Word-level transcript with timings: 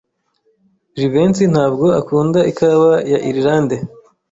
Jivency 0.97 1.43
ntabwo 1.53 1.85
akunda 1.99 2.39
ikawa 2.51 2.93
ya 3.11 3.19
Irlande. 3.31 3.75